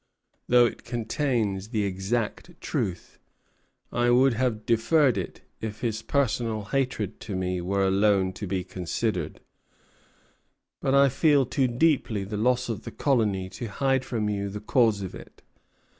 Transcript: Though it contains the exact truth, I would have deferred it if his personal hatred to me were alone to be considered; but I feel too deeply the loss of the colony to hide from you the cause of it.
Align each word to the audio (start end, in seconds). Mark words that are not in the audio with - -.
Though 0.47 0.65
it 0.65 0.83
contains 0.83 1.67
the 1.69 1.83
exact 1.83 2.59
truth, 2.59 3.19
I 3.91 4.09
would 4.09 4.33
have 4.33 4.65
deferred 4.65 5.15
it 5.15 5.41
if 5.61 5.81
his 5.81 6.01
personal 6.01 6.63
hatred 6.63 7.19
to 7.19 7.35
me 7.35 7.61
were 7.61 7.85
alone 7.85 8.33
to 8.33 8.47
be 8.47 8.63
considered; 8.63 9.41
but 10.81 10.95
I 10.95 11.07
feel 11.09 11.45
too 11.45 11.67
deeply 11.67 12.23
the 12.23 12.35
loss 12.35 12.67
of 12.67 12.83
the 12.83 12.89
colony 12.89 13.47
to 13.49 13.67
hide 13.67 14.03
from 14.03 14.27
you 14.27 14.49
the 14.49 14.59
cause 14.59 15.03
of 15.03 15.13
it. 15.13 15.43